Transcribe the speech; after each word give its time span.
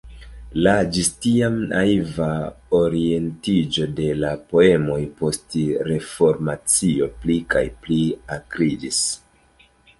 La 0.67 0.71
ĝis 0.93 1.09
tiam 1.25 1.59
naiva 1.73 2.29
orientiĝo 2.77 3.87
de 4.01 4.09
la 4.23 4.33
poemoj 4.53 4.99
post 5.21 5.59
Reformacio 5.91 7.13
pli 7.23 7.39
kaj 7.55 7.65
pli 7.87 8.03
akriĝis. 8.41 9.07